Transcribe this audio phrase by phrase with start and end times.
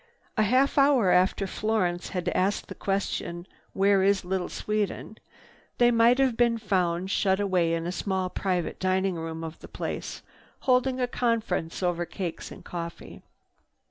[0.35, 5.19] A half hour after Florence had asked the question, "Where is Little Sweden?"
[5.77, 9.67] they might have been found shut away in a small private dining room of the
[9.67, 10.23] place,
[10.61, 13.21] holding a conference over cakes and coffee.